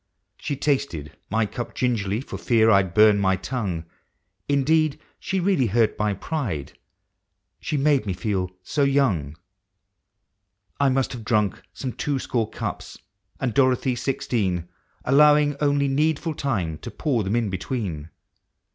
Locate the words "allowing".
15.13-15.55